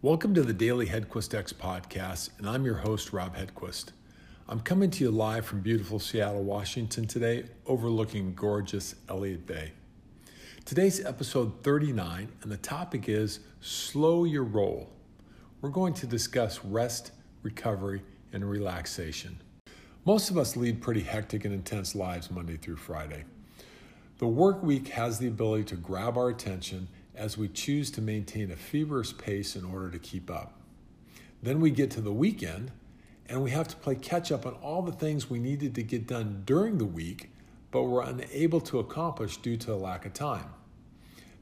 Welcome 0.00 0.32
to 0.34 0.42
the 0.42 0.54
Daily 0.54 0.86
Hedquist 0.86 1.34
X 1.34 1.52
podcast, 1.52 2.30
and 2.38 2.48
I'm 2.48 2.64
your 2.64 2.76
host, 2.76 3.12
Rob 3.12 3.36
Hedquist. 3.36 3.92
I'm 4.48 4.60
coming 4.60 4.90
to 4.92 5.04
you 5.04 5.10
live 5.10 5.44
from 5.44 5.60
beautiful 5.60 5.98
Seattle, 5.98 6.44
Washington 6.44 7.06
today, 7.06 7.44
overlooking 7.66 8.34
gorgeous 8.34 8.94
Elliott 9.10 9.46
Bay. 9.46 9.72
Today's 10.64 11.04
episode 11.04 11.62
39, 11.62 12.32
and 12.40 12.50
the 12.50 12.56
topic 12.56 13.06
is 13.06 13.40
Slow 13.60 14.24
Your 14.24 14.44
Roll. 14.44 14.90
We're 15.60 15.68
going 15.68 15.92
to 15.92 16.06
discuss 16.06 16.64
rest, 16.64 17.12
recovery, 17.42 18.02
and 18.32 18.48
relaxation. 18.48 19.42
Most 20.06 20.30
of 20.30 20.38
us 20.38 20.56
lead 20.56 20.80
pretty 20.80 21.02
hectic 21.02 21.44
and 21.44 21.52
intense 21.52 21.94
lives 21.94 22.30
Monday 22.30 22.56
through 22.56 22.76
Friday. 22.76 23.24
The 24.18 24.26
work 24.26 24.64
week 24.64 24.88
has 24.88 25.18
the 25.18 25.28
ability 25.28 25.64
to 25.64 25.76
grab 25.76 26.16
our 26.16 26.28
attention 26.28 26.88
as 27.14 27.38
we 27.38 27.48
choose 27.48 27.90
to 27.92 28.02
maintain 28.02 28.50
a 28.50 28.56
feverish 28.56 29.16
pace 29.16 29.54
in 29.54 29.64
order 29.64 29.90
to 29.90 29.98
keep 29.98 30.28
up. 30.28 30.54
Then 31.40 31.60
we 31.60 31.70
get 31.70 31.92
to 31.92 32.00
the 32.00 32.12
weekend 32.12 32.72
and 33.28 33.44
we 33.44 33.52
have 33.52 33.68
to 33.68 33.76
play 33.76 33.94
catch 33.94 34.32
up 34.32 34.44
on 34.44 34.54
all 34.54 34.82
the 34.82 34.92
things 34.92 35.30
we 35.30 35.38
needed 35.38 35.74
to 35.76 35.84
get 35.84 36.08
done 36.08 36.42
during 36.46 36.78
the 36.78 36.84
week, 36.84 37.30
but 37.70 37.84
were 37.84 38.02
unable 38.02 38.60
to 38.62 38.80
accomplish 38.80 39.36
due 39.36 39.56
to 39.58 39.72
a 39.72 39.76
lack 39.76 40.04
of 40.04 40.14
time. 40.14 40.50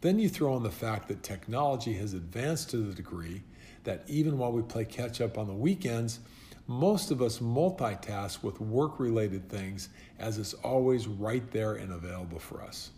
Then 0.00 0.18
you 0.18 0.30
throw 0.30 0.56
in 0.56 0.62
the 0.62 0.70
fact 0.70 1.08
that 1.08 1.22
technology 1.22 1.92
has 1.94 2.14
advanced 2.14 2.70
to 2.70 2.78
the 2.78 2.94
degree 2.94 3.42
that 3.84 4.04
even 4.06 4.38
while 4.38 4.52
we 4.52 4.62
play 4.62 4.84
catch 4.84 5.20
up 5.20 5.36
on 5.36 5.46
the 5.46 5.52
weekends, 5.52 6.20
most 6.66 7.10
of 7.10 7.20
us 7.20 7.38
multitask 7.38 8.42
with 8.42 8.60
work 8.60 9.00
related 9.00 9.48
things 9.48 9.88
as 10.18 10.38
it's 10.38 10.54
always 10.54 11.06
right 11.06 11.50
there 11.50 11.74
and 11.74 11.92
available 11.92 12.38
for 12.38 12.62
us. 12.62 12.90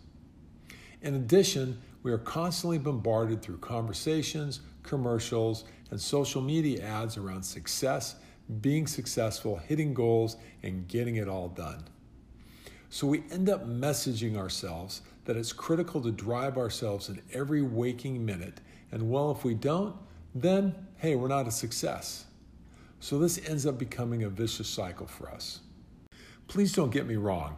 In 1.01 1.15
addition, 1.15 1.81
we 2.03 2.11
are 2.11 2.17
constantly 2.17 2.77
bombarded 2.77 3.41
through 3.41 3.57
conversations, 3.57 4.61
commercials, 4.83 5.65
and 5.91 5.99
social 5.99 6.41
media 6.41 6.83
ads 6.83 7.17
around 7.17 7.43
success, 7.43 8.15
being 8.61 8.85
successful, 8.85 9.57
hitting 9.57 9.93
goals, 9.93 10.37
and 10.63 10.87
getting 10.87 11.15
it 11.15 11.27
all 11.27 11.49
done. 11.49 11.83
So 12.89 13.07
we 13.07 13.23
end 13.31 13.49
up 13.49 13.67
messaging 13.67 14.37
ourselves 14.37 15.01
that 15.25 15.35
it's 15.35 15.51
critical 15.51 16.01
to 16.01 16.11
drive 16.11 16.57
ourselves 16.57 17.09
in 17.09 17.21
every 17.33 17.61
waking 17.61 18.23
minute. 18.25 18.61
And 18.91 19.09
well, 19.09 19.31
if 19.31 19.43
we 19.43 19.53
don't, 19.53 19.95
then 20.33 20.75
hey, 20.97 21.15
we're 21.15 21.27
not 21.27 21.47
a 21.47 21.51
success. 21.51 22.25
So 23.05 23.19
this 23.19 23.39
ends 23.47 23.67
up 23.67 23.77
becoming 23.77 24.23
a 24.23 24.29
vicious 24.29 24.67
cycle 24.67 25.05
for 25.05 25.29
us. 25.29 25.59
Please 26.47 26.73
don't 26.73 26.89
get 26.89 27.05
me 27.05 27.17
wrong. 27.17 27.57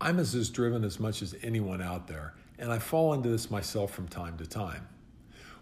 I'm 0.00 0.18
as, 0.18 0.48
driven 0.48 0.82
as 0.82 0.98
much 0.98 1.20
as 1.20 1.34
anyone 1.42 1.82
out 1.82 2.08
there, 2.08 2.32
and 2.58 2.72
I 2.72 2.78
fall 2.78 3.12
into 3.12 3.28
this 3.28 3.50
myself 3.50 3.92
from 3.92 4.08
time 4.08 4.38
to 4.38 4.46
time. 4.46 4.88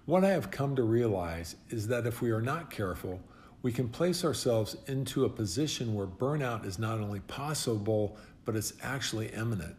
What 0.05 0.25
I 0.25 0.29
have 0.29 0.53
come 0.53 0.77
to 0.77 0.85
realize 0.85 1.57
is 1.71 1.89
that 1.89 2.07
if 2.07 2.23
we 2.23 2.31
are 2.31 2.41
not 2.41 2.71
careful, 2.71 3.21
we 3.63 3.73
can 3.73 3.89
place 3.89 4.25
ourselves 4.25 4.77
into 4.87 5.25
a 5.25 5.29
position 5.29 5.97
where 5.97 6.07
burnout 6.07 6.65
is 6.65 6.79
not 6.79 7.01
only 7.01 7.19
possible, 7.19 8.17
but 8.45 8.55
it's 8.55 8.75
actually 8.81 9.35
imminent. 9.35 9.75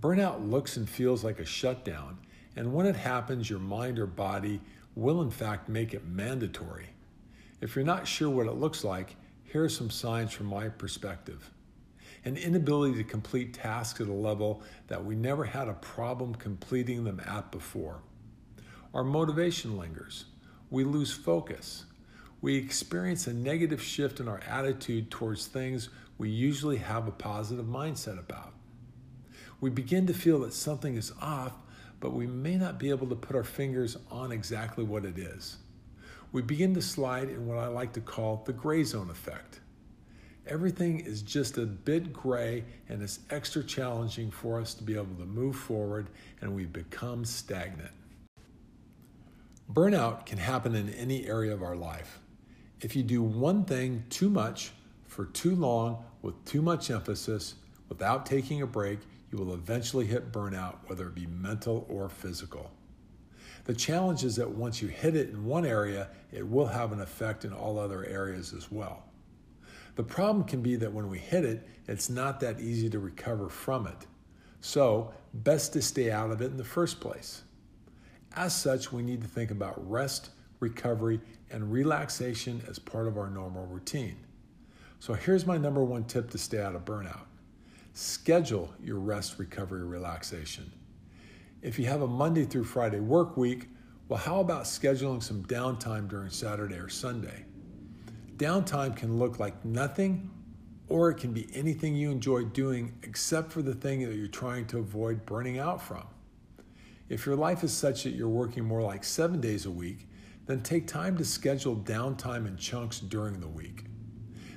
Burnout 0.00 0.48
looks 0.48 0.76
and 0.76 0.88
feels 0.88 1.24
like 1.24 1.40
a 1.40 1.44
shutdown, 1.44 2.18
and 2.54 2.72
when 2.72 2.86
it 2.86 2.94
happens, 2.94 3.50
your 3.50 3.58
mind 3.58 3.98
or 3.98 4.06
body 4.06 4.60
will 4.94 5.22
in 5.22 5.32
fact 5.32 5.68
make 5.68 5.92
it 5.92 6.06
mandatory. 6.06 6.93
If 7.64 7.74
you're 7.74 7.84
not 7.86 8.06
sure 8.06 8.28
what 8.28 8.46
it 8.46 8.56
looks 8.56 8.84
like, 8.84 9.16
here 9.42 9.64
are 9.64 9.70
some 9.70 9.88
signs 9.88 10.34
from 10.34 10.48
my 10.48 10.68
perspective 10.68 11.50
an 12.26 12.36
inability 12.36 12.96
to 12.96 13.04
complete 13.04 13.54
tasks 13.54 14.02
at 14.02 14.06
a 14.06 14.12
level 14.12 14.62
that 14.88 15.02
we 15.02 15.14
never 15.14 15.44
had 15.44 15.66
a 15.68 15.72
problem 15.72 16.34
completing 16.34 17.04
them 17.04 17.20
at 17.26 17.50
before. 17.50 18.02
Our 18.92 19.02
motivation 19.02 19.78
lingers. 19.78 20.26
We 20.68 20.84
lose 20.84 21.10
focus. 21.10 21.86
We 22.42 22.56
experience 22.56 23.26
a 23.26 23.32
negative 23.32 23.82
shift 23.82 24.20
in 24.20 24.28
our 24.28 24.40
attitude 24.46 25.10
towards 25.10 25.46
things 25.46 25.88
we 26.18 26.28
usually 26.28 26.78
have 26.78 27.08
a 27.08 27.12
positive 27.12 27.64
mindset 27.64 28.18
about. 28.18 28.52
We 29.62 29.70
begin 29.70 30.06
to 30.08 30.14
feel 30.14 30.40
that 30.40 30.52
something 30.52 30.96
is 30.96 31.12
off, 31.18 31.54
but 31.98 32.12
we 32.12 32.26
may 32.26 32.56
not 32.56 32.78
be 32.78 32.90
able 32.90 33.06
to 33.06 33.16
put 33.16 33.34
our 33.34 33.44
fingers 33.44 33.96
on 34.10 34.32
exactly 34.32 34.84
what 34.84 35.06
it 35.06 35.18
is. 35.18 35.56
We 36.34 36.42
begin 36.42 36.74
to 36.74 36.82
slide 36.82 37.28
in 37.28 37.46
what 37.46 37.58
I 37.58 37.68
like 37.68 37.92
to 37.92 38.00
call 38.00 38.42
the 38.44 38.52
gray 38.52 38.82
zone 38.82 39.08
effect. 39.08 39.60
Everything 40.48 40.98
is 40.98 41.22
just 41.22 41.58
a 41.58 41.64
bit 41.64 42.12
gray 42.12 42.64
and 42.88 43.00
it's 43.04 43.20
extra 43.30 43.62
challenging 43.62 44.32
for 44.32 44.60
us 44.60 44.74
to 44.74 44.82
be 44.82 44.94
able 44.94 45.14
to 45.14 45.26
move 45.26 45.54
forward 45.54 46.08
and 46.40 46.52
we 46.52 46.64
become 46.64 47.24
stagnant. 47.24 47.92
Burnout 49.72 50.26
can 50.26 50.38
happen 50.38 50.74
in 50.74 50.88
any 50.94 51.24
area 51.24 51.54
of 51.54 51.62
our 51.62 51.76
life. 51.76 52.18
If 52.80 52.96
you 52.96 53.04
do 53.04 53.22
one 53.22 53.64
thing 53.64 54.04
too 54.10 54.28
much 54.28 54.72
for 55.06 55.26
too 55.26 55.54
long 55.54 56.02
with 56.20 56.44
too 56.44 56.62
much 56.62 56.90
emphasis 56.90 57.54
without 57.88 58.26
taking 58.26 58.60
a 58.60 58.66
break, 58.66 58.98
you 59.30 59.38
will 59.38 59.54
eventually 59.54 60.06
hit 60.06 60.32
burnout, 60.32 60.78
whether 60.88 61.06
it 61.06 61.14
be 61.14 61.28
mental 61.28 61.86
or 61.88 62.08
physical. 62.08 62.72
The 63.64 63.74
challenge 63.74 64.24
is 64.24 64.36
that 64.36 64.50
once 64.50 64.82
you 64.82 64.88
hit 64.88 65.16
it 65.16 65.30
in 65.30 65.44
one 65.44 65.64
area, 65.64 66.08
it 66.32 66.46
will 66.46 66.66
have 66.66 66.92
an 66.92 67.00
effect 67.00 67.44
in 67.44 67.52
all 67.52 67.78
other 67.78 68.04
areas 68.04 68.52
as 68.52 68.70
well. 68.70 69.04
The 69.96 70.02
problem 70.02 70.44
can 70.44 70.60
be 70.60 70.76
that 70.76 70.92
when 70.92 71.08
we 71.08 71.18
hit 71.18 71.44
it, 71.44 71.66
it's 71.86 72.10
not 72.10 72.40
that 72.40 72.60
easy 72.60 72.90
to 72.90 72.98
recover 72.98 73.48
from 73.48 73.86
it. 73.86 74.06
So, 74.60 75.12
best 75.32 75.72
to 75.74 75.82
stay 75.82 76.10
out 76.10 76.30
of 76.30 76.40
it 76.40 76.50
in 76.50 76.56
the 76.56 76.64
first 76.64 77.00
place. 77.00 77.42
As 78.34 78.54
such, 78.54 78.92
we 78.92 79.02
need 79.02 79.22
to 79.22 79.28
think 79.28 79.50
about 79.50 79.88
rest, 79.88 80.30
recovery, 80.60 81.20
and 81.50 81.70
relaxation 81.70 82.62
as 82.68 82.78
part 82.78 83.06
of 83.06 83.16
our 83.16 83.30
normal 83.30 83.66
routine. 83.66 84.16
So, 84.98 85.14
here's 85.14 85.46
my 85.46 85.58
number 85.58 85.84
one 85.84 86.04
tip 86.04 86.30
to 86.30 86.38
stay 86.38 86.60
out 86.60 86.74
of 86.74 86.84
burnout 86.84 87.26
schedule 87.96 88.74
your 88.82 88.98
rest, 88.98 89.38
recovery, 89.38 89.84
relaxation. 89.84 90.72
If 91.64 91.78
you 91.78 91.86
have 91.86 92.02
a 92.02 92.06
Monday 92.06 92.44
through 92.44 92.64
Friday 92.64 93.00
work 93.00 93.38
week, 93.38 93.70
well, 94.08 94.20
how 94.20 94.40
about 94.40 94.64
scheduling 94.64 95.22
some 95.22 95.42
downtime 95.44 96.10
during 96.10 96.28
Saturday 96.28 96.74
or 96.74 96.90
Sunday? 96.90 97.46
Downtime 98.36 98.94
can 98.94 99.18
look 99.18 99.38
like 99.38 99.64
nothing, 99.64 100.30
or 100.88 101.08
it 101.08 101.14
can 101.14 101.32
be 101.32 101.48
anything 101.54 101.96
you 101.96 102.10
enjoy 102.10 102.44
doing 102.44 102.92
except 103.02 103.50
for 103.50 103.62
the 103.62 103.72
thing 103.72 104.00
that 104.06 104.14
you're 104.14 104.28
trying 104.28 104.66
to 104.66 104.78
avoid 104.78 105.24
burning 105.24 105.58
out 105.58 105.80
from. 105.80 106.04
If 107.08 107.24
your 107.24 107.34
life 107.34 107.64
is 107.64 107.72
such 107.72 108.02
that 108.02 108.10
you're 108.10 108.28
working 108.28 108.66
more 108.66 108.82
like 108.82 109.02
seven 109.02 109.40
days 109.40 109.64
a 109.64 109.70
week, 109.70 110.06
then 110.44 110.62
take 110.62 110.86
time 110.86 111.16
to 111.16 111.24
schedule 111.24 111.76
downtime 111.76 112.46
in 112.46 112.58
chunks 112.58 113.00
during 113.00 113.40
the 113.40 113.48
week. 113.48 113.84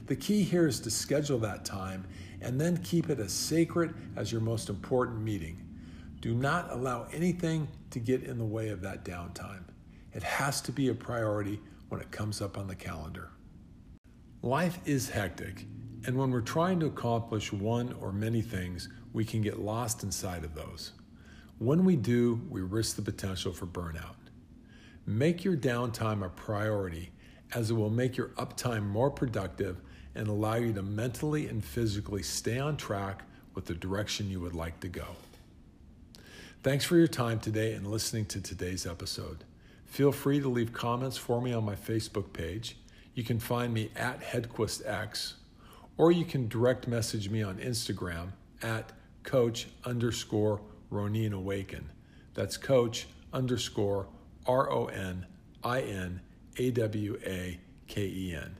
The 0.07 0.15
key 0.17 0.43
here 0.43 0.67
is 0.67 0.81
to 0.81 0.91
schedule 0.91 1.39
that 1.39 1.63
time 1.63 2.05
and 2.41 2.59
then 2.59 2.75
keep 2.83 3.09
it 3.09 3.21
as 3.21 3.31
sacred 3.31 3.95
as 4.17 4.29
your 4.29 4.41
most 4.41 4.67
important 4.67 5.21
meeting. 5.21 5.66
Do 6.19 6.33
not 6.33 6.71
allow 6.71 7.07
anything 7.13 7.67
to 7.91 7.99
get 7.99 8.23
in 8.23 8.37
the 8.37 8.45
way 8.45 8.69
of 8.69 8.81
that 8.81 9.05
downtime. 9.05 9.63
It 10.13 10.23
has 10.23 10.61
to 10.61 10.71
be 10.71 10.89
a 10.89 10.95
priority 10.95 11.59
when 11.89 12.01
it 12.01 12.11
comes 12.11 12.41
up 12.41 12.57
on 12.57 12.67
the 12.67 12.75
calendar. 12.75 13.29
Life 14.41 14.79
is 14.85 15.09
hectic, 15.09 15.65
and 16.05 16.17
when 16.17 16.31
we're 16.31 16.41
trying 16.41 16.79
to 16.79 16.87
accomplish 16.87 17.53
one 17.53 17.93
or 18.01 18.11
many 18.11 18.41
things, 18.41 18.89
we 19.13 19.25
can 19.25 19.41
get 19.41 19.59
lost 19.59 20.03
inside 20.03 20.43
of 20.43 20.55
those. 20.55 20.93
When 21.59 21.85
we 21.85 21.95
do, 21.95 22.41
we 22.49 22.61
risk 22.61 22.95
the 22.95 23.01
potential 23.01 23.53
for 23.53 23.67
burnout. 23.67 24.15
Make 25.05 25.43
your 25.43 25.55
downtime 25.55 26.25
a 26.25 26.29
priority 26.29 27.11
as 27.53 27.71
it 27.71 27.75
will 27.75 27.89
make 27.89 28.17
your 28.17 28.29
uptime 28.29 28.87
more 28.87 29.09
productive 29.09 29.81
and 30.15 30.27
allow 30.27 30.55
you 30.55 30.73
to 30.73 30.81
mentally 30.81 31.47
and 31.47 31.63
physically 31.63 32.23
stay 32.23 32.59
on 32.59 32.75
track 32.75 33.23
with 33.53 33.65
the 33.65 33.75
direction 33.75 34.29
you 34.29 34.39
would 34.39 34.55
like 34.55 34.79
to 34.79 34.87
go. 34.87 35.05
Thanks 36.63 36.85
for 36.85 36.97
your 36.97 37.07
time 37.07 37.39
today 37.39 37.73
and 37.73 37.87
listening 37.87 38.25
to 38.25 38.41
today's 38.41 38.85
episode. 38.85 39.43
Feel 39.85 40.11
free 40.11 40.39
to 40.41 40.49
leave 40.49 40.73
comments 40.73 41.15
for 41.17 41.41
me 41.41 41.53
on 41.53 41.63
my 41.63 41.75
Facebook 41.75 42.33
page 42.33 42.77
you 43.17 43.23
can 43.23 43.39
find 43.39 43.73
me 43.73 43.89
at 43.95 44.21
HedquistX, 44.21 45.33
or 45.97 46.11
you 46.11 46.23
can 46.23 46.47
direct 46.47 46.87
message 46.87 47.31
me 47.31 47.41
on 47.41 47.57
Instagram 47.57 48.27
at 48.61 48.91
coach 49.23 49.65
underscore 49.83 50.61
Ronin 50.91 51.33
Awaken. 51.33 51.89
That's 52.35 52.57
coach 52.57 53.07
underscore 53.33 54.05
R 54.45 54.71
O 54.71 54.85
N 54.85 55.25
I 55.63 55.81
N 55.81 56.21
A 56.57 56.69
W 56.69 57.19
A 57.25 57.59
K 57.87 58.01
E 58.03 58.35
N. 58.35 58.55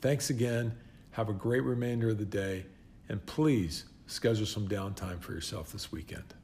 Thanks 0.00 0.30
again. 0.30 0.74
Have 1.12 1.28
a 1.28 1.32
great 1.32 1.62
remainder 1.62 2.08
of 2.08 2.18
the 2.18 2.24
day, 2.24 2.66
and 3.08 3.24
please 3.24 3.84
schedule 4.08 4.46
some 4.46 4.66
downtime 4.66 5.20
for 5.20 5.32
yourself 5.32 5.70
this 5.70 5.92
weekend. 5.92 6.34